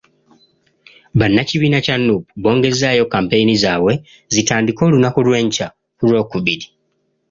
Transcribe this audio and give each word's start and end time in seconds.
Bannakibiina 1.19 1.79
kya 1.85 1.95
Nuupu 2.05 2.29
bongezzaayo 2.43 3.03
kampeyini 3.13 3.55
zaabwe, 3.63 3.93
zitandike 4.33 4.81
olunaku 4.87 5.19
lw'enkya 5.27 5.67
ku 5.97 6.03
Lwokubiri. 6.09 6.67